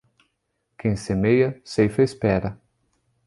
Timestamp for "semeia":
0.95-1.61